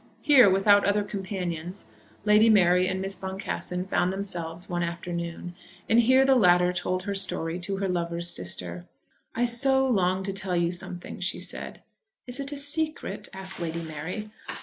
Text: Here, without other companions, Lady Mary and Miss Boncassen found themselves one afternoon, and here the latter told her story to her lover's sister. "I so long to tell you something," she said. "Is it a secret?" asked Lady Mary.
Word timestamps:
Here, 0.23 0.49
without 0.49 0.83
other 0.83 1.03
companions, 1.03 1.91
Lady 2.25 2.49
Mary 2.49 2.87
and 2.87 2.99
Miss 2.99 3.15
Boncassen 3.15 3.85
found 3.85 4.11
themselves 4.11 4.67
one 4.67 4.81
afternoon, 4.81 5.53
and 5.87 5.99
here 5.99 6.25
the 6.25 6.33
latter 6.33 6.73
told 6.73 7.03
her 7.03 7.13
story 7.13 7.59
to 7.59 7.77
her 7.77 7.87
lover's 7.87 8.27
sister. 8.31 8.87
"I 9.35 9.45
so 9.45 9.85
long 9.87 10.23
to 10.23 10.33
tell 10.33 10.55
you 10.57 10.71
something," 10.71 11.19
she 11.19 11.39
said. 11.39 11.83
"Is 12.25 12.39
it 12.39 12.51
a 12.51 12.57
secret?" 12.57 13.29
asked 13.31 13.59
Lady 13.59 13.83
Mary. 13.83 14.31